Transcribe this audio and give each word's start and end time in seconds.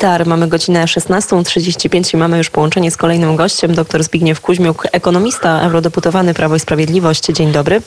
Tar. 0.00 0.26
Mamy 0.26 0.48
godzinę 0.48 0.84
16.35 0.84 2.14
i 2.14 2.16
mamy 2.16 2.38
już 2.38 2.50
połączenie 2.50 2.90
z 2.90 2.96
kolejnym 2.96 3.36
gościem, 3.36 3.74
dr 3.74 4.02
Zbigniew 4.02 4.40
Kuźmiuk, 4.40 4.86
ekonomista, 4.92 5.60
eurodeputowany 5.60 6.34
Prawo 6.34 6.56
i 6.56 6.60
Sprawiedliwość. 6.60 7.26
Dzień 7.26 7.52
dobry. 7.52 7.82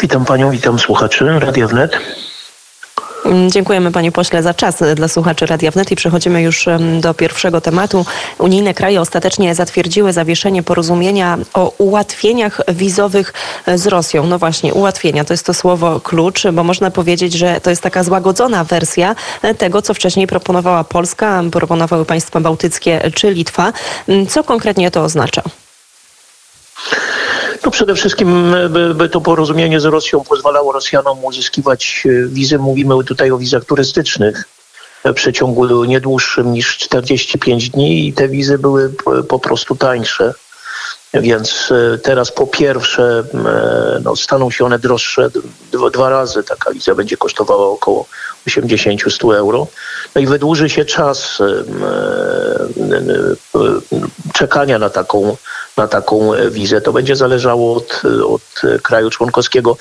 Witam 0.00 0.24
panią, 0.24 0.50
witam 0.50 0.78
słuchaczy 0.78 1.26
Radia 1.38 1.66
Wnet. 1.66 1.98
Mm, 3.30 3.50
dziękujemy 3.50 3.92
panie 3.92 4.12
pośle 4.12 4.42
za 4.42 4.54
czas 4.54 4.82
dla 4.94 5.08
słuchaczy 5.08 5.46
Radia 5.46 5.70
Wnet 5.70 5.90
i 5.90 5.96
przechodzimy 5.96 6.42
już 6.42 6.66
do 7.00 7.14
pierwszego 7.14 7.60
tematu. 7.60 8.06
Unijne 8.38 8.74
kraje 8.74 9.00
ostatecznie 9.00 9.54
zatwierdziły 9.54 10.12
zawieszenie 10.12 10.62
porozumienia 10.62 11.38
o 11.54 11.72
ułatwieniach 11.78 12.60
wizowych 12.68 13.32
z 13.74 13.86
Rosją. 13.86 14.26
No 14.26 14.38
właśnie, 14.38 14.74
ułatwienia 14.74 15.24
to 15.24 15.32
jest 15.32 15.46
to 15.46 15.54
słowo 15.54 16.00
klucz, 16.00 16.46
bo 16.52 16.64
można 16.64 16.90
powiedzieć, 16.90 17.32
że 17.32 17.60
to 17.60 17.70
jest 17.70 17.82
taka 17.82 18.04
złagodzona 18.04 18.64
wersja 18.64 19.14
tego, 19.58 19.82
co 19.82 19.94
wcześniej 19.94 20.26
proponowała 20.26 20.84
Polska, 20.84 21.42
proponowały 21.52 22.04
państwa 22.04 22.40
bałtyckie 22.40 23.10
czy 23.14 23.30
Litwa. 23.30 23.72
Mm, 24.08 24.26
co 24.26 24.44
konkretnie 24.44 24.90
to 24.90 25.02
oznacza? 25.02 25.42
No 27.64 27.70
przede 27.70 27.94
wszystkim 27.94 28.54
by, 28.70 28.94
by 28.94 29.08
to 29.08 29.20
porozumienie 29.20 29.80
z 29.80 29.84
Rosją 29.84 30.24
pozwalało 30.24 30.72
Rosjanom 30.72 31.24
uzyskiwać 31.24 32.02
e, 32.06 32.26
wizy. 32.26 32.58
Mówimy 32.58 33.04
tutaj 33.04 33.30
o 33.30 33.38
wizach 33.38 33.64
turystycznych 33.64 34.44
w 35.04 35.12
przeciągu 35.14 35.84
nie 35.84 36.00
dłuższym 36.00 36.52
niż 36.52 36.78
45 36.78 37.70
dni 37.70 38.08
i 38.08 38.12
te 38.12 38.28
wizy 38.28 38.58
były 38.58 38.92
po 39.28 39.38
prostu 39.38 39.76
tańsze. 39.76 40.34
Więc 41.14 41.72
e, 41.72 41.98
teraz 41.98 42.32
po 42.32 42.46
pierwsze 42.46 43.24
e, 43.34 44.00
no, 44.04 44.16
staną 44.16 44.50
się 44.50 44.64
one 44.64 44.78
droższe 44.78 45.30
dwa, 45.72 45.90
dwa 45.90 46.10
razy. 46.10 46.42
Taka 46.42 46.72
wiza 46.72 46.94
będzie 46.94 47.16
kosztowała 47.16 47.66
około 47.66 48.06
80-100 48.48 49.36
euro. 49.36 49.66
No 50.14 50.20
i 50.20 50.26
wydłuży 50.26 50.70
się 50.70 50.84
czas 50.84 51.38
czekania 54.34 54.78
na 54.78 54.90
taką, 54.90 55.36
na 55.76 55.88
taką 55.88 56.30
wizę. 56.50 56.80
To 56.80 56.92
będzie 56.92 57.16
zależało 57.16 57.76
od, 57.76 58.02
od 58.26 58.62
kraju 58.82 59.10
członkowskiego. 59.10 59.76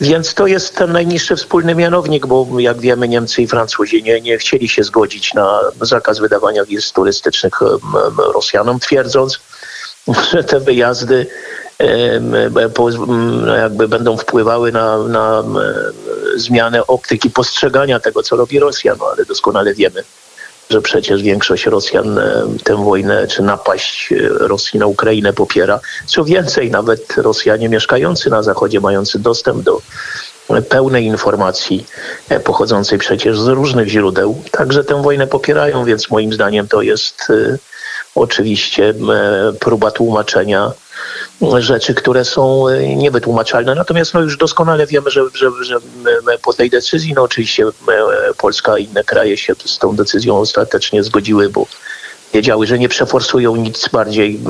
Więc 0.00 0.34
to 0.34 0.46
jest 0.46 0.76
ten 0.76 0.92
najniższy 0.92 1.36
wspólny 1.36 1.74
mianownik, 1.74 2.26
bo 2.26 2.46
jak 2.58 2.80
wiemy 2.80 3.08
Niemcy 3.08 3.42
i 3.42 3.46
Francuzi 3.46 4.02
nie, 4.02 4.20
nie 4.20 4.38
chcieli 4.38 4.68
się 4.68 4.84
zgodzić 4.84 5.34
na 5.34 5.60
zakaz 5.80 6.18
wydawania 6.18 6.64
wiz 6.64 6.92
turystycznych 6.92 7.60
Rosjanom, 8.34 8.80
twierdząc, 8.80 9.40
że 10.32 10.44
te 10.44 10.60
wyjazdy 10.60 11.26
jakby 13.56 13.88
będą 13.88 14.16
wpływały 14.16 14.72
na, 14.72 14.98
na 14.98 15.44
zmianę 16.36 16.86
optyki 16.86 17.30
postrzegania 17.30 18.00
tego, 18.00 18.22
co 18.22 18.36
robi 18.36 18.58
Rosja, 18.58 18.94
no 18.98 19.06
ale 19.12 19.24
doskonale 19.24 19.74
wiemy, 19.74 20.04
że 20.70 20.82
przecież 20.82 21.22
większość 21.22 21.66
Rosjan 21.66 22.20
tę 22.64 22.84
wojnę 22.84 23.26
czy 23.26 23.42
napaść 23.42 24.12
e, 24.12 24.28
Rosji 24.28 24.78
na 24.78 24.86
Ukrainę 24.86 25.32
popiera. 25.32 25.80
Co 26.06 26.24
więcej, 26.24 26.70
nawet 26.70 27.16
Rosjanie 27.16 27.68
mieszkający 27.68 28.30
na 28.30 28.42
Zachodzie, 28.42 28.80
mający 28.80 29.18
dostęp 29.18 29.62
do 29.62 29.80
pełnej 30.68 31.04
informacji 31.04 31.86
e, 32.28 32.40
pochodzącej 32.40 32.98
przecież 32.98 33.40
z 33.40 33.46
różnych 33.46 33.88
źródeł, 33.88 34.42
także 34.50 34.84
tę 34.84 35.02
wojnę 35.02 35.26
popierają, 35.26 35.84
więc 35.84 36.10
moim 36.10 36.32
zdaniem 36.32 36.68
to 36.68 36.82
jest 36.82 37.30
e, 37.30 37.58
oczywiście 38.16 38.94
próba 39.60 39.90
tłumaczenia 39.90 40.72
rzeczy, 41.58 41.94
które 41.94 42.24
są 42.24 42.68
e, 42.68 42.96
niewytłumaczalne. 42.96 43.74
Natomiast 43.74 44.14
no 44.14 44.20
już 44.20 44.36
doskonale 44.36 44.86
wiemy, 44.86 45.10
że, 45.10 45.22
że, 45.34 45.50
że 45.60 45.76
po 46.42 46.52
tej 46.52 46.70
decyzji, 46.70 47.12
no 47.14 47.22
oczywiście 47.22 47.64
e, 47.64 48.34
Polska 48.38 48.78
i 48.78 48.84
inne 48.84 49.04
kraje 49.04 49.36
się 49.36 49.54
z 49.64 49.78
tą 49.78 49.96
decyzją 49.96 50.38
ostatecznie 50.38 51.02
zgodziły, 51.02 51.48
bo 51.48 51.66
wiedziały, 52.34 52.66
że 52.66 52.78
nie 52.78 52.88
przeforsują 52.88 53.56
nic 53.56 53.88
bardziej 53.88 54.40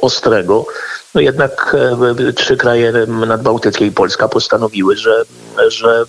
ostrego. 0.00 0.66
No 1.14 1.20
jednak 1.20 1.76
e, 2.28 2.32
trzy 2.32 2.56
kraje 2.56 2.92
nadbałtyckie 3.26 3.86
i 3.86 3.92
Polska 3.92 4.28
postanowiły, 4.28 4.96
że, 4.96 5.24
że 5.68 6.04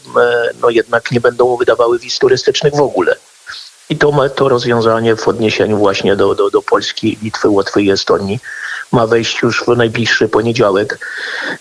no 0.62 0.70
jednak 0.70 1.12
nie 1.12 1.22
będą 1.22 1.58
wydawały 1.58 2.00
wiz 2.00 2.20
turystycznych 2.20 2.76
w 2.76 2.82
ogóle. 2.82 3.16
I 3.94 3.98
to, 3.98 4.30
to 4.36 4.50
rozwiązanie 4.50 5.16
w 5.16 5.28
odniesieniu 5.28 5.78
właśnie 5.78 6.16
do, 6.16 6.36
do, 6.36 6.50
do 6.50 6.62
Polski, 6.62 7.18
Litwy, 7.24 7.50
Łotwy 7.50 7.82
i 7.82 7.92
Estonii 7.92 8.40
ma 8.92 9.08
wejść 9.08 9.42
już 9.42 9.64
w 9.64 9.68
najbliższy 9.68 10.30
poniedziałek. 10.30 11.08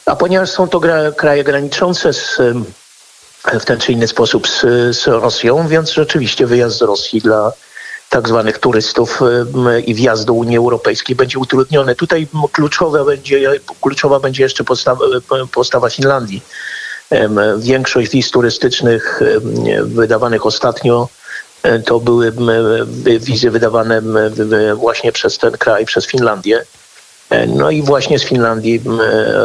A 0.07 0.17
ponieważ 0.17 0.51
są 0.51 0.69
to 0.69 0.81
kraje 1.17 1.45
graniczące 1.45 2.13
z, 2.13 2.41
w 3.61 3.65
ten 3.65 3.81
czy 3.81 3.93
inny 3.93 4.09
sposób 4.09 4.49
z, 4.49 4.61
z 4.97 5.07
Rosją, 5.07 5.69
więc 5.69 5.91
rzeczywiście 5.91 6.47
wyjazd 6.47 6.79
z 6.79 6.83
Rosji 6.83 7.21
dla 7.21 7.53
tak 8.09 8.29
zwanych 8.29 8.59
turystów 8.59 9.21
i 9.87 9.95
wjazd 9.95 10.25
do 10.25 10.33
Unii 10.33 10.57
Europejskiej 10.57 11.17
będzie 11.17 11.39
utrudniony. 11.39 11.95
Tutaj 11.95 12.27
kluczowa 12.53 13.05
będzie, 13.05 13.61
kluczowa 13.81 14.21
będzie 14.21 14.43
jeszcze 14.43 14.65
postawa, 14.65 15.05
postawa 15.53 15.91
Finlandii. 15.91 16.43
Większość 17.59 18.11
wiz 18.11 18.31
turystycznych 18.31 19.21
wydawanych 19.83 20.47
ostatnio 20.47 21.09
to 21.85 22.01
były 22.01 22.33
wizy 23.21 23.51
wydawane 23.51 24.03
właśnie 24.75 25.13
przez 25.13 25.39
ten 25.39 25.53
kraj, 25.53 25.87
przez 25.87 26.07
Finlandię. 26.07 26.65
E, 27.33 27.47
no 27.47 27.71
i 27.71 27.83
właśnie 27.83 28.19
z 28.19 28.25
Finlandii 28.25 28.83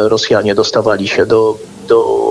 Rosjanie 0.07 0.55
dostawali 0.55 1.07
się 1.07 1.25
do, 1.25 1.57
do 1.88 2.28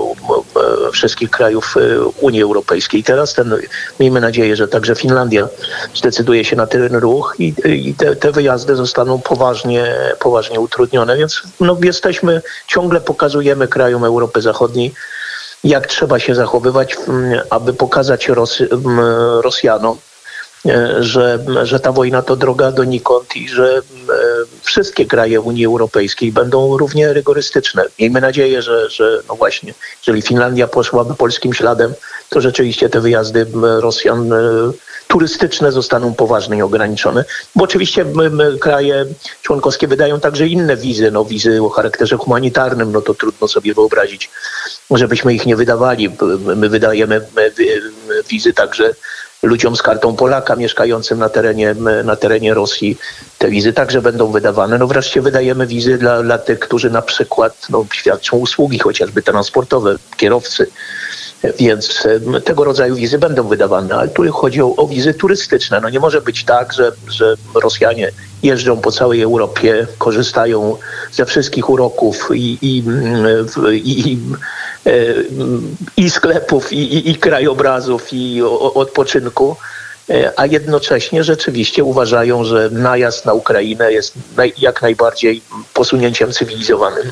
e, 0.87 0.91
wszystkich 0.91 1.29
krajów 1.29 1.75
e, 1.77 2.03
Unii 2.21 2.41
Europejskiej. 2.41 3.03
Teraz 3.03 3.33
ten, 3.33 3.55
miejmy 3.99 4.21
nadzieję, 4.21 4.55
że 4.55 4.67
także 4.67 4.95
Finlandia 4.95 5.47
zdecyduje 5.95 6.45
się 6.45 6.55
na 6.55 6.67
ten 6.67 6.95
ruch 6.95 7.35
i, 7.39 7.53
i 7.65 7.93
te, 7.93 8.15
te, 8.15 8.31
wyjazdy 8.31 8.75
zostaną 8.75 9.21
poważnie, 9.21 9.95
poważnie 10.19 10.59
utrudnione. 10.59 11.17
Więc 11.17 11.41
no, 11.59 11.77
jesteśmy, 11.83 12.41
ciągle 12.67 13.01
pokazujemy 13.01 13.67
krajom 13.67 14.03
Europy 14.03 14.41
Zachodniej, 14.41 14.93
jak 15.63 15.87
trzeba 15.87 16.19
się 16.19 16.35
zachowywać, 16.35 16.97
aby 17.49 17.73
pokazać 17.73 18.27
Ros 18.27 18.61
Rosjanom, 19.41 19.97
E, 20.65 21.03
że, 21.03 21.39
że 21.63 21.79
ta 21.79 21.91
wojna 21.91 22.21
to 22.21 22.35
droga 22.35 22.71
donikąd 22.71 23.35
i 23.35 23.49
że 23.49 23.77
e, 23.77 23.81
wszystkie 24.61 25.05
kraje 25.05 25.41
Unii 25.41 25.65
Europejskiej 25.65 26.31
będą 26.31 26.77
równie 26.77 27.13
rygorystyczne. 27.13 27.85
Miejmy 27.99 28.21
nadzieję, 28.21 28.61
że, 28.61 28.89
że 28.89 29.23
no 29.29 29.35
właśnie, 29.35 29.73
jeżeli 30.07 30.21
Finlandia 30.21 30.67
poszłaby 30.67 31.15
polskim 31.15 31.53
śladem, 31.53 31.93
to 32.29 32.41
rzeczywiście 32.41 32.89
te 32.89 33.01
wyjazdy 33.01 33.47
Rosjan 33.79 34.33
e, 34.33 34.37
turystyczne 35.07 35.71
zostaną 35.71 36.13
poważnie 36.13 36.65
ograniczone. 36.65 37.25
Bo 37.55 37.63
oczywiście 37.63 38.05
my, 38.05 38.29
my, 38.29 38.57
kraje 38.57 39.05
członkowskie 39.41 39.87
wydają 39.87 40.19
także 40.19 40.47
inne 40.47 40.77
wizy, 40.77 41.11
no 41.11 41.25
wizy 41.25 41.63
o 41.63 41.69
charakterze 41.69 42.17
humanitarnym, 42.17 42.91
no 42.91 43.01
to 43.01 43.13
trudno 43.13 43.47
sobie 43.47 43.73
wyobrazić, 43.73 44.29
żebyśmy 44.91 45.33
ich 45.33 45.45
nie 45.45 45.55
wydawali. 45.55 46.09
My 46.55 46.69
wydajemy 46.69 47.21
wizy 48.29 48.53
także 48.53 48.93
ludziom 49.43 49.75
z 49.75 49.81
kartą 49.81 50.15
Polaka 50.15 50.55
mieszkającym 50.55 51.19
na 51.19 51.29
terenie, 51.29 51.75
na 52.03 52.15
terenie 52.15 52.53
Rosji. 52.53 52.97
Te 53.37 53.49
wizy 53.49 53.73
także 53.73 54.01
będą 54.01 54.31
wydawane. 54.31 54.77
No 54.77 54.87
wreszcie 54.87 55.21
wydajemy 55.21 55.67
wizy 55.67 55.97
dla, 55.97 56.23
dla 56.23 56.37
tych, 56.37 56.59
którzy 56.59 56.89
na 56.89 57.01
przykład 57.01 57.67
no, 57.69 57.85
świadczą 57.93 58.37
usługi, 58.37 58.79
chociażby 58.79 59.21
transportowe, 59.21 59.95
kierowcy. 60.17 60.67
Więc 61.59 62.07
tego 62.45 62.63
rodzaju 62.63 62.95
wizy 62.95 63.19
będą 63.19 63.47
wydawane, 63.47 63.95
ale 63.95 64.07
tu 64.07 64.31
chodzi 64.31 64.61
o, 64.61 64.75
o 64.75 64.87
wizy 64.87 65.13
turystyczne. 65.13 65.81
No 65.81 65.89
nie 65.89 65.99
może 65.99 66.21
być 66.21 66.45
tak, 66.45 66.73
że, 66.73 66.91
że 67.07 67.35
Rosjanie 67.55 68.11
jeżdżą 68.43 68.77
po 68.77 68.91
całej 68.91 69.21
Europie, 69.21 69.87
korzystają 69.97 70.77
ze 71.11 71.25
wszystkich 71.25 71.69
uroków 71.69 72.29
i, 72.33 72.57
i, 72.61 72.83
i, 73.73 74.11
i 74.11 74.19
E, 74.87 74.91
i 75.97 76.09
sklepów, 76.09 76.73
i, 76.73 76.77
i, 76.77 77.11
i 77.11 77.15
krajobrazów, 77.15 78.13
i 78.13 78.41
odpoczynku 78.73 79.55
e, 80.09 80.39
a 80.39 80.45
jednocześnie 80.45 81.23
rzeczywiście 81.23 81.83
uważają, 81.83 82.43
że 82.43 82.69
najazd 82.71 83.25
na 83.25 83.33
Ukrainę 83.33 83.93
jest 83.93 84.13
jak 84.57 84.81
najbardziej 84.81 85.41
posunięciem 85.73 86.31
cywilizowanym. 86.31 87.11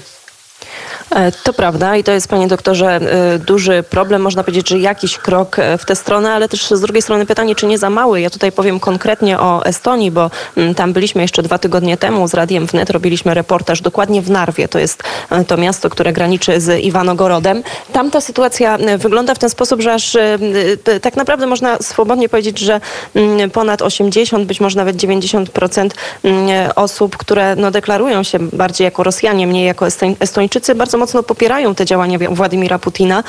E, 1.09 1.31
to 1.31 1.53
prawda 1.53 1.95
i 1.95 2.03
to 2.03 2.11
jest, 2.11 2.27
panie 2.27 2.47
doktorze, 2.47 2.95
e, 2.95 3.39
duży 3.39 3.83
problem. 3.89 4.21
Można 4.21 4.43
powiedzieć, 4.43 4.69
że 4.69 4.79
jakiś 4.79 5.17
krok 5.17 5.59
e, 5.59 5.77
w 5.77 5.85
tę 5.85 5.95
stronę, 5.95 6.31
ale 6.31 6.49
też 6.49 6.69
z 6.71 6.81
drugiej 6.81 7.01
strony 7.01 7.25
pytanie, 7.25 7.55
czy 7.55 7.65
nie 7.65 7.77
za 7.77 7.89
mały. 7.89 8.21
Ja 8.21 8.29
tutaj 8.29 8.51
powiem 8.51 8.79
konkretnie 8.79 9.39
o 9.39 9.65
Estonii, 9.65 10.11
bo 10.11 10.31
mm, 10.57 10.75
tam 10.75 10.93
byliśmy 10.93 11.21
jeszcze 11.21 11.43
dwa 11.43 11.57
tygodnie 11.57 11.97
temu 11.97 12.27
z 12.27 12.33
Radiem 12.33 12.65
Wnet, 12.65 12.89
robiliśmy 12.89 13.33
reportaż 13.33 13.81
dokładnie 13.81 14.21
w 14.21 14.29
Narwie. 14.29 14.67
To 14.67 14.79
jest 14.79 15.03
to 15.47 15.57
miasto, 15.57 15.89
które 15.89 16.13
graniczy 16.13 16.61
z 16.61 16.83
Iwanogorodem. 16.83 17.63
Tam 17.93 18.11
ta 18.11 18.21
sytuacja 18.21 18.77
wygląda 18.97 19.33
w 19.33 19.39
ten 19.39 19.49
sposób, 19.49 19.81
że 19.81 19.93
aż 19.93 20.17
tak 21.01 21.15
naprawdę 21.15 21.47
można 21.47 21.77
swobodnie 21.81 22.29
powiedzieć, 22.29 22.59
że 22.59 22.81
mm, 23.15 23.51
ponad 23.51 23.81
80, 23.81 24.45
być 24.45 24.59
może 24.59 24.77
nawet 24.77 24.95
90% 24.95 25.89
mm, 26.23 26.71
osób, 26.75 27.17
które 27.17 27.55
no, 27.55 27.71
deklarują 27.71 28.23
się 28.23 28.39
bardziej 28.39 28.85
jako 28.85 29.03
Rosjanie, 29.03 29.47
mniej 29.47 29.65
jako 29.65 29.87
Estończycy, 30.19 30.75
bardzo 30.75 30.94
bardzo 30.95 31.05
mocno 31.05 31.23
popierają 31.23 31.75
te 31.75 31.85
działania 31.85 32.19
Władimira 32.29 32.79
Putina, 32.79 33.23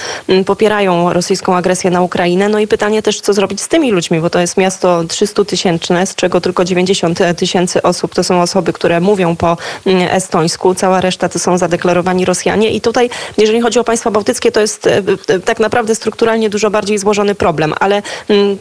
popierają 0.46 1.12
rosyjską 1.12 1.56
agresję 1.56 1.90
na 1.90 2.02
Ukrainę. 2.02 2.48
No 2.48 2.58
i 2.58 2.66
pytanie 2.66 3.02
też, 3.02 3.20
co 3.20 3.32
zrobić 3.32 3.60
z 3.60 3.68
tymi 3.68 3.92
ludźmi, 3.92 4.20
bo 4.20 4.30
to 4.30 4.40
jest 4.40 4.56
miasto 4.56 5.04
300 5.08 5.44
tysięczne, 5.44 6.06
z 6.06 6.14
czego 6.14 6.40
tylko 6.40 6.64
90 6.64 7.18
tysięcy 7.36 7.82
osób 7.82 8.14
to 8.14 8.24
są 8.24 8.42
osoby, 8.42 8.72
które 8.72 9.00
mówią 9.00 9.36
po 9.36 9.56
estońsku. 10.10 10.74
Cała 10.74 11.00
reszta 11.00 11.28
to 11.28 11.38
są 11.38 11.58
zadeklarowani 11.58 12.24
Rosjanie. 12.24 12.70
I 12.70 12.80
tutaj, 12.80 13.10
jeżeli 13.38 13.60
chodzi 13.60 13.78
o 13.78 13.84
państwa 13.84 14.10
bałtyckie, 14.10 14.52
to 14.52 14.60
jest 14.60 14.88
tak 15.44 15.60
naprawdę 15.60 15.94
strukturalnie 15.94 16.50
dużo 16.50 16.70
bardziej 16.70 16.98
złożony 16.98 17.34
problem, 17.34 17.74
ale 17.80 18.02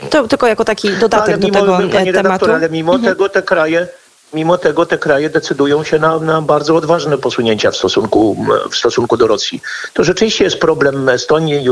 to 0.09 0.27
tylko 0.27 0.47
jako 0.47 0.65
taki 0.65 0.89
dodatek 0.89 1.37
do 1.37 1.49
tego 1.49 1.77
tematu. 2.13 2.51
Ale 2.51 2.69
mimo 2.69 2.95
mhm. 2.95 3.13
tego 3.13 3.29
te 3.29 3.41
kraje 3.41 3.87
mimo 4.33 4.57
tego 4.57 4.85
te 4.85 4.97
kraje 4.97 5.29
decydują 5.29 5.83
się 5.83 5.99
na, 5.99 6.19
na, 6.19 6.41
bardzo 6.41 6.75
odważne 6.75 7.17
posunięcia 7.17 7.71
w 7.71 7.75
stosunku, 7.75 8.45
w 8.71 8.75
stosunku 8.75 9.17
do 9.17 9.27
Rosji. 9.27 9.61
To 9.93 10.03
rzeczywiście 10.03 10.43
jest 10.43 10.57
problem 10.57 11.09
Estonii, 11.09 11.65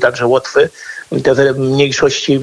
także 0.00 0.26
Łotwy, 0.26 0.68
te 1.24 1.52
mniejszości 1.52 2.40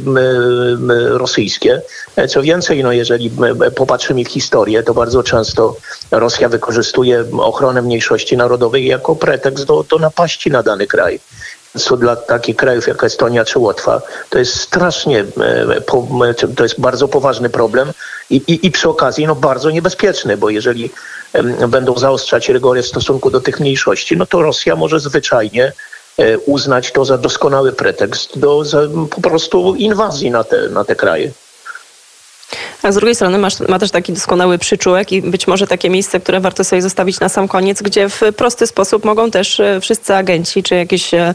rosyjskie. 1.09 1.81
Co 2.29 2.41
więcej, 2.41 2.83
no 2.83 2.91
jeżeli 2.91 3.31
popatrzymy 3.75 4.23
w 4.25 4.27
historię, 4.27 4.83
to 4.83 4.93
bardzo 4.93 5.23
często 5.23 5.75
Rosja 6.11 6.49
wykorzystuje 6.49 7.25
ochronę 7.39 7.81
mniejszości 7.81 8.37
narodowej 8.37 8.85
jako 8.85 9.15
pretekst 9.15 9.65
do, 9.65 9.83
do 9.83 9.99
napaści 9.99 10.51
na 10.51 10.63
dany 10.63 10.87
kraj 10.87 11.19
dla 11.97 12.15
takich 12.15 12.55
krajów 12.55 12.87
jak 12.87 13.03
Estonia 13.03 13.45
czy 13.45 13.59
Łotwa, 13.59 14.01
to 14.29 14.39
jest 14.39 14.55
strasznie, 14.55 15.25
to 16.55 16.63
jest 16.63 16.81
bardzo 16.81 17.07
poważny 17.07 17.49
problem 17.49 17.91
i, 18.29 18.35
i, 18.35 18.65
i 18.67 18.71
przy 18.71 18.89
okazji 18.89 19.27
no, 19.27 19.35
bardzo 19.35 19.69
niebezpieczny, 19.69 20.37
bo 20.37 20.49
jeżeli 20.49 20.89
będą 21.67 21.97
zaostrzać 21.97 22.49
rygory 22.49 22.81
w 22.81 22.87
stosunku 22.87 23.29
do 23.29 23.41
tych 23.41 23.59
mniejszości, 23.59 24.17
no 24.17 24.25
to 24.25 24.41
Rosja 24.41 24.75
może 24.75 24.99
zwyczajnie 24.99 25.73
e, 26.17 26.37
uznać 26.37 26.91
to 26.91 27.05
za 27.05 27.17
doskonały 27.17 27.71
pretekst 27.71 28.39
do 28.39 28.65
za, 28.65 28.81
po 29.09 29.21
prostu 29.21 29.75
inwazji 29.75 30.31
na 30.31 30.43
te, 30.43 30.69
na 30.69 30.83
te 30.83 30.95
kraje. 30.95 31.31
A 32.83 32.91
z 32.91 32.95
drugiej 32.95 33.15
strony 33.15 33.37
masz, 33.37 33.59
ma 33.59 33.79
też 33.79 33.91
taki 33.91 34.13
doskonały 34.13 34.57
przyczółek 34.57 35.11
i 35.11 35.21
być 35.21 35.47
może 35.47 35.67
takie 35.67 35.89
miejsce, 35.89 36.19
które 36.19 36.39
warto 36.39 36.63
sobie 36.63 36.81
zostawić 36.81 37.19
na 37.19 37.29
sam 37.29 37.47
koniec, 37.47 37.81
gdzie 37.81 38.09
w 38.09 38.21
prosty 38.37 38.67
sposób 38.67 39.05
mogą 39.05 39.31
też 39.31 39.59
e, 39.59 39.81
wszyscy 39.81 40.15
agenci, 40.15 40.63
czy 40.63 40.75
jakieś, 40.75 41.13
e, 41.13 41.33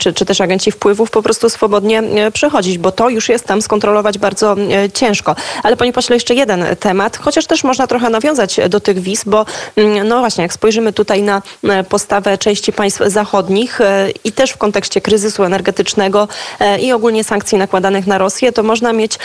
czy, 0.00 0.12
czy 0.12 0.24
też 0.24 0.40
agenci 0.40 0.72
wpływów 0.72 1.10
po 1.10 1.22
prostu 1.22 1.50
swobodnie 1.50 1.98
e, 1.98 2.30
przechodzić, 2.30 2.78
bo 2.78 2.92
to 2.92 3.08
już 3.08 3.28
jest 3.28 3.44
tam 3.44 3.62
skontrolować 3.62 4.18
bardzo 4.18 4.56
ciężko. 4.94 5.36
Ale 5.62 5.76
panie 5.76 5.92
pośle, 5.92 6.16
jeszcze 6.16 6.34
jeden 6.34 6.64
temat, 6.80 7.16
chociaż 7.16 7.46
też 7.46 7.64
można 7.64 7.86
trochę 7.86 8.10
nawiązać 8.10 8.60
do 8.68 8.80
tych 8.80 8.98
wiz, 8.98 9.22
bo 9.26 9.46
no 10.04 10.18
właśnie, 10.18 10.42
jak 10.42 10.52
spojrzymy 10.52 10.92
tutaj 10.92 11.22
na 11.22 11.42
postawę 11.88 12.38
części 12.38 12.72
państw 12.72 13.02
zachodnich 13.06 13.78
i 14.24 14.32
też 14.32 14.50
w 14.50 14.56
kontekście 14.56 15.00
kryzysu 15.00 15.44
energetycznego 15.44 16.28
i 16.80 16.92
ogólnie 16.92 17.24
sankcji 17.24 17.58
nakładanych 17.58 18.06
na 18.06 18.18
Rosję, 18.18 18.52
to 18.52 18.62
można 18.62 18.92
mieć 18.92 19.18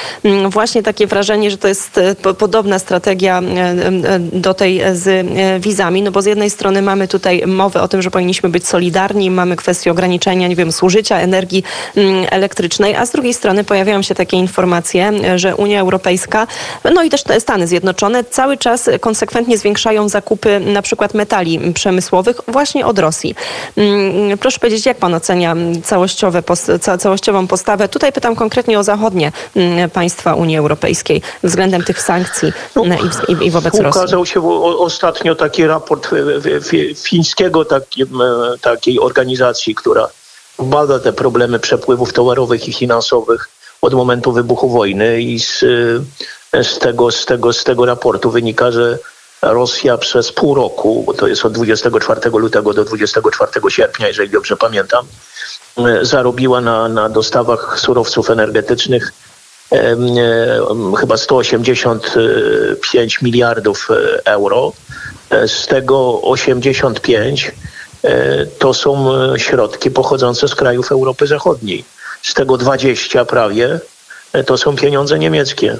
właśnie 0.49 0.83
takie 0.83 1.07
wrażenie, 1.07 1.28
że 1.29 1.57
to 1.57 1.67
jest 1.67 1.97
e, 1.97 2.15
podobna 2.15 2.79
strategia 2.79 3.39
e, 3.39 3.43
e, 3.43 4.19
do 4.19 4.53
tej 4.53 4.81
z 4.93 5.27
wizami, 5.63 6.01
no 6.01 6.11
bo 6.11 6.21
z 6.21 6.25
jednej 6.25 6.49
strony 6.49 6.81
mamy 6.81 7.07
tutaj 7.07 7.43
mowę 7.47 7.81
o 7.81 7.87
tym, 7.87 8.01
że 8.01 8.11
powinniśmy 8.11 8.49
być 8.49 8.67
solidarni, 8.67 9.31
mamy 9.31 9.55
kwestię 9.55 9.91
ograniczenia, 9.91 10.47
nie 10.47 10.55
wiem, 10.55 10.71
zużycia 10.71 11.19
energii 11.19 11.63
mm, 11.95 12.25
elektrycznej, 12.29 12.95
a 12.95 13.05
z 13.05 13.11
drugiej 13.11 13.33
strony 13.33 13.63
pojawiają 13.63 14.01
się 14.01 14.15
takie 14.15 14.37
informacje, 14.37 15.11
że 15.35 15.55
Unia 15.55 15.79
Europejska, 15.79 16.47
no 16.93 17.03
i 17.03 17.09
też 17.09 17.23
Stany 17.39 17.67
Zjednoczone 17.67 18.23
cały 18.23 18.57
czas 18.57 18.89
konsekwentnie 18.99 19.57
zwiększają 19.57 20.09
zakupy 20.09 20.59
na 20.59 20.81
przykład 20.81 21.13
metali 21.13 21.73
przemysłowych 21.73 22.41
właśnie 22.47 22.85
od 22.85 22.99
Rosji. 22.99 23.35
Mm, 23.77 24.37
proszę 24.37 24.59
powiedzieć, 24.59 24.85
jak 24.85 24.97
pan 24.97 25.13
ocenia 25.13 25.55
całościowe, 25.83 26.43
całościową 26.99 27.47
postawę? 27.47 27.87
Tutaj 27.87 28.11
pytam 28.11 28.35
konkretnie 28.35 28.79
o 28.79 28.83
zachodnie 28.83 29.31
mm, 29.55 29.89
państwa 29.89 30.33
Unii 30.33 30.57
Europejskiej 30.57 31.18
względem 31.43 31.83
tych 31.83 32.01
sankcji 32.01 32.53
no, 32.75 32.83
i, 33.27 33.45
i, 33.45 33.51
wobec 33.51 33.79
Rosji? 33.79 34.01
Ukazał 34.01 34.25
się 34.25 34.41
ostatnio 34.77 35.35
taki 35.35 35.67
raport 35.67 36.09
fińskiego 36.95 37.65
takiej, 37.65 38.05
takiej 38.61 38.99
organizacji, 38.99 39.75
która 39.75 40.09
bada 40.59 40.99
te 40.99 41.13
problemy 41.13 41.59
przepływów 41.59 42.13
towarowych 42.13 42.67
i 42.67 42.73
finansowych 42.73 43.49
od 43.81 43.93
momentu 43.93 44.31
wybuchu 44.31 44.69
wojny 44.69 45.21
i 45.21 45.39
z, 45.39 45.59
z, 46.53 46.79
tego, 46.79 47.11
z, 47.11 47.25
tego, 47.25 47.53
z 47.53 47.63
tego 47.63 47.85
raportu 47.85 48.31
wynika, 48.31 48.71
że 48.71 48.97
Rosja 49.41 49.97
przez 49.97 50.31
pół 50.31 50.55
roku, 50.55 51.03
bo 51.05 51.13
to 51.13 51.27
jest 51.27 51.45
od 51.45 51.53
24 51.53 52.29
lutego 52.29 52.73
do 52.73 52.85
24 52.85 53.51
sierpnia, 53.69 54.07
jeżeli 54.07 54.29
dobrze 54.29 54.57
pamiętam, 54.57 55.05
zarobiła 56.01 56.61
na, 56.61 56.89
na 56.89 57.09
dostawach 57.09 57.79
surowców 57.79 58.29
energetycznych 58.29 59.13
chyba 60.99 61.17
185 61.17 63.21
miliardów 63.21 63.87
e, 63.91 63.95
euro. 64.25 64.73
E, 65.29 65.47
z 65.47 65.67
tego 65.67 66.21
85 66.21 67.51
e, 68.03 68.45
to 68.45 68.73
są 68.73 69.07
środki 69.37 69.91
pochodzące 69.91 70.47
z 70.47 70.55
krajów 70.55 70.91
Europy 70.91 71.27
Zachodniej. 71.27 71.83
Z 72.21 72.33
tego 72.33 72.57
20 72.57 73.25
prawie 73.25 73.79
to 74.45 74.57
są 74.57 74.75
pieniądze 74.75 75.19
niemieckie. 75.19 75.77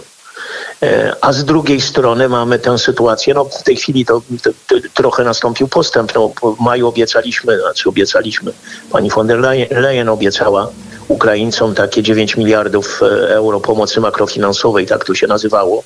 A 1.22 1.34
z 1.34 1.46
drugiej 1.46 1.82
strony 1.82 2.30
mamy 2.30 2.60
tę 2.60 2.78
sytuację, 2.78 3.34
no 3.34 3.46
w 3.46 3.64
tej 3.64 3.76
chwili 3.76 4.06
to, 4.06 4.22
to, 4.44 4.50
to 4.68 4.76
trochę 4.94 5.24
nastąpił 5.24 5.68
postęp. 5.68 6.16
No, 6.16 6.32
w 6.58 6.60
maju 6.60 6.88
obiecaliśmy, 6.88 7.60
znaczy 7.60 7.90
obiecaliśmy, 7.90 8.52
pani 8.92 9.10
von 9.10 9.28
der 9.28 9.40
Leyen 9.72 10.10
obiecała 10.10 10.70
Ukraińcom 11.10 11.76
takie 11.76 12.04
9 12.04 12.38
miliardów 12.38 13.02
e, 13.04 13.36
euro 13.36 13.60
pomocy 13.60 14.02
makrofinansowej, 14.02 14.88
tak 14.88 15.06
to 15.06 15.16
się 15.16 15.28
nazywało. 15.28 15.84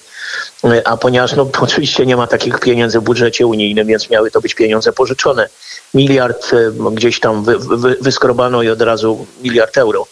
E, 0.63 0.87
a 0.87 0.97
ponieważ 0.97 1.35
no, 1.35 1.47
oczywiście 1.61 2.05
nie 2.05 2.15
ma 2.15 2.27
takich 2.27 2.59
pieniędzy 2.59 2.99
w 2.99 3.03
budżecie 3.03 3.47
unijnym, 3.47 3.87
więc 3.87 4.09
miały 4.09 4.31
to 4.31 4.41
być 4.41 4.55
pieniądze 4.55 4.93
pożyczone. 4.93 5.49
Miliard 5.93 6.51
e, 6.53 6.71
gdzieś 6.91 7.19
tam 7.19 7.43
wy, 7.43 7.59
wy, 7.59 7.97
wyskrobano 8.01 8.63
i 8.63 8.69
od 8.69 8.81
razu 8.81 9.25
miliard 9.43 9.77
euro 9.77 10.07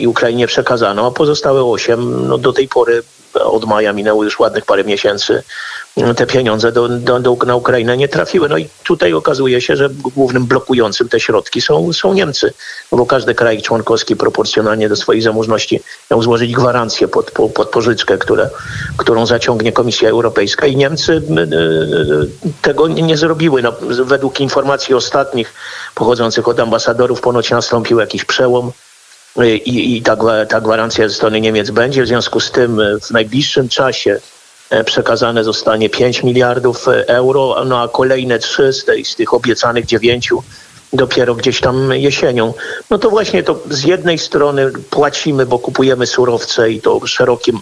i 0.00 0.06
Ukrainie 0.06 0.46
przekazano, 0.46 1.06
a 1.06 1.10
pozostałe 1.10 1.64
8 1.64 2.28
no, 2.28 2.38
do 2.38 2.52
tej 2.52 2.68
pory 2.68 3.02
od 3.44 3.64
maja 3.64 3.92
minęło 3.92 4.24
już 4.24 4.38
ładnych 4.38 4.64
parę 4.64 4.84
miesięcy, 4.84 5.42
te 6.16 6.26
pieniądze 6.26 6.72
do, 6.72 6.88
do, 6.88 7.20
do, 7.20 7.36
na 7.46 7.56
Ukrainę 7.56 7.96
nie 7.96 8.08
trafiły. 8.08 8.48
No 8.48 8.58
i 8.58 8.68
tutaj 8.84 9.12
okazuje 9.12 9.60
się, 9.60 9.76
że 9.76 9.88
głównym 9.90 10.46
blokującym 10.46 11.08
te 11.08 11.20
środki 11.20 11.60
są, 11.60 11.92
są 11.92 12.14
Niemcy, 12.14 12.52
bo 12.92 13.06
każdy 13.06 13.34
kraj 13.34 13.62
członkowski 13.62 14.16
proporcjonalnie 14.16 14.88
do 14.88 14.96
swojej 14.96 15.22
zamożności 15.22 15.80
miał 16.10 16.22
złożyć 16.22 16.52
gwarancję 16.52 17.08
pod, 17.08 17.30
pod 17.30 17.68
pożyczkę, 17.68 18.18
które, 18.18 18.50
którą 18.96 19.26
zaciągnie 19.26 19.72
Komisja 19.72 20.08
Europejska 20.08 20.66
i 20.66 20.76
Niemcy 20.76 21.12
y, 21.12 21.40
y, 21.40 22.52
tego 22.62 22.88
nie 22.88 23.16
zrobiły. 23.16 23.62
No, 23.62 23.72
według 24.04 24.40
informacji 24.40 24.94
ostatnich 24.94 25.54
pochodzących 25.94 26.48
od 26.48 26.60
ambasadorów 26.60 27.20
ponoć 27.20 27.50
nastąpił 27.50 28.00
jakiś 28.00 28.24
przełom 28.24 28.72
i, 29.42 29.96
i 29.96 30.02
ta, 30.02 30.16
ta 30.46 30.60
gwarancja 30.60 31.08
ze 31.08 31.14
strony 31.14 31.40
Niemiec 31.40 31.70
będzie. 31.70 32.02
W 32.02 32.06
związku 32.06 32.40
z 32.40 32.50
tym 32.50 32.80
e, 32.80 33.00
w 33.00 33.10
najbliższym 33.10 33.68
czasie 33.68 34.20
e, 34.70 34.84
przekazane 34.84 35.44
zostanie 35.44 35.90
5 35.90 36.22
miliardów 36.22 36.88
e, 36.88 37.08
euro, 37.08 37.64
no 37.66 37.82
a 37.82 37.88
kolejne 37.88 38.38
3 38.38 38.72
z, 38.72 38.84
tej, 38.84 39.04
z 39.04 39.16
tych 39.16 39.34
obiecanych 39.34 39.86
9 39.86 40.30
dopiero 40.92 41.34
gdzieś 41.34 41.60
tam 41.60 41.92
jesienią. 41.92 42.54
No 42.90 42.98
to 42.98 43.10
właśnie 43.10 43.42
to 43.42 43.60
z 43.70 43.84
jednej 43.84 44.18
strony 44.18 44.72
płacimy, 44.90 45.46
bo 45.46 45.58
kupujemy 45.58 46.06
surowce 46.06 46.70
i 46.70 46.80
to 46.80 47.06
szerokim 47.06 47.60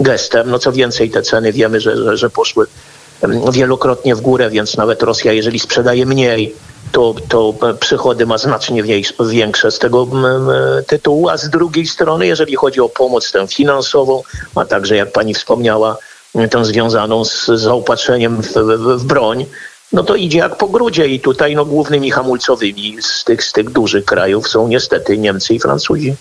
gestem. 0.00 0.50
No 0.50 0.58
co 0.58 0.72
więcej, 0.72 1.10
te 1.10 1.22
ceny 1.22 1.52
wiemy, 1.52 1.80
że, 1.80 1.96
że, 1.96 2.16
że 2.16 2.30
poszły 2.30 2.66
wielokrotnie 3.52 4.14
w 4.14 4.20
górę, 4.20 4.50
więc 4.50 4.76
nawet 4.76 5.02
Rosja, 5.02 5.32
jeżeli 5.32 5.58
sprzedaje 5.58 6.06
mniej, 6.06 6.54
to, 6.94 7.14
to 7.28 7.54
przychody 7.80 8.26
ma 8.26 8.38
znacznie 8.38 8.82
większe 9.20 9.70
z 9.70 9.78
tego 9.78 10.06
tytułu, 10.86 11.28
a 11.28 11.36
z 11.36 11.50
drugiej 11.50 11.86
strony, 11.86 12.26
jeżeli 12.26 12.56
chodzi 12.56 12.80
o 12.80 12.88
pomoc 12.88 13.32
tę 13.32 13.48
finansową, 13.48 14.22
a 14.54 14.64
także, 14.64 14.96
jak 14.96 15.12
pani 15.12 15.34
wspomniała, 15.34 15.96
tę 16.50 16.64
związaną 16.64 17.24
z 17.24 17.46
zaopatrzeniem 17.46 18.42
w, 18.42 18.52
w, 18.52 19.00
w 19.00 19.04
broń, 19.04 19.46
no 19.92 20.04
to 20.04 20.14
idzie 20.14 20.38
jak 20.38 20.56
po 20.56 20.68
grudzie 20.68 21.06
i 21.06 21.20
tutaj 21.20 21.54
no, 21.54 21.64
głównymi 21.64 22.10
hamulcowymi 22.10 22.96
z 23.00 23.24
tych, 23.24 23.44
z 23.44 23.52
tych 23.52 23.70
dużych 23.70 24.04
krajów 24.04 24.48
są 24.48 24.68
niestety 24.68 25.18
Niemcy 25.18 25.54
i 25.54 25.60
Francuzi. 25.60 26.14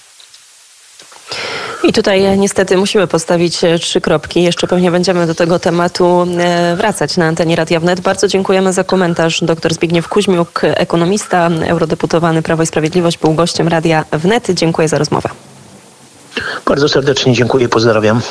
I 1.84 1.94
tutaj 1.94 2.26
e, 2.26 2.38
niestety 2.38 2.78
musimy 2.78 3.08
postawić 3.08 3.64
e, 3.64 3.80
trzy 3.80 4.02
kropki. 4.02 4.44
Jeszcze 4.44 4.68
pewnie 4.68 4.92
będziemy 4.92 5.28
do 5.28 5.36
tego 5.36 5.60
tematu 5.60 6.28
e, 6.40 6.76
wracać 6.76 7.18
na 7.18 7.26
antenie 7.26 7.56
Radia 7.56 7.80
Wnet. 7.80 8.02
Bardzo 8.02 8.28
dziękujemy 8.28 8.74
za 8.74 8.84
komentarz. 8.84 9.44
Dr 9.44 9.74
Zbigniew 9.74 10.08
Kuźmiuk, 10.08 10.62
ekonomista, 10.64 11.50
eurodeputowany 11.68 12.42
Prawo 12.42 12.64
i 12.64 12.66
Sprawiedliwość, 12.66 13.18
był 13.18 13.34
gościem 13.34 13.68
Radia 13.68 14.06
Wnet. 14.12 14.48
Dziękuję 14.50 14.88
za 14.88 14.98
rozmowę. 14.98 15.30
Bardzo 16.66 16.90
serdecznie 16.90 17.34
dziękuję, 17.34 17.70
pozdrawiam. 17.70 18.22